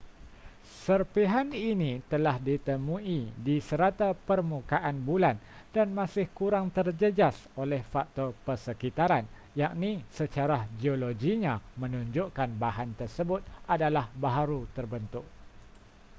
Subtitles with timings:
[0.83, 5.35] serpihan ini telah ditemui di serata permukaan bulan
[5.75, 9.25] dan masih kurang terjejas oleh faktor persekitaran
[9.61, 13.41] yakni secara geologinya menunjukkan bahan tersebut
[13.75, 15.25] adalah baharu terbentuk